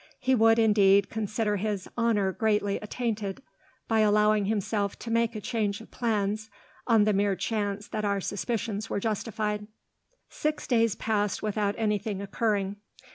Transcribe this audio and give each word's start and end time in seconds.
He 0.19 0.33
would, 0.33 0.57
indeed, 0.57 1.11
consider 1.11 1.57
his 1.57 1.87
honour 1.95 2.31
greatly 2.31 2.77
attainted 2.79 3.43
by 3.87 3.99
allowing 3.99 4.45
himself 4.45 4.97
to 4.97 5.11
make 5.11 5.35
a 5.35 5.39
change 5.39 5.79
of 5.79 5.91
plans, 5.91 6.49
on 6.87 7.03
the 7.03 7.13
mere 7.13 7.35
chance 7.35 7.87
that 7.89 8.03
our 8.03 8.19
suspicions 8.19 8.89
were 8.89 8.99
justified." 8.99 9.67
Six 10.27 10.65
days 10.65 10.95
passed 10.95 11.43
without 11.43 11.75
anything 11.77 12.19
occurring. 12.19 12.77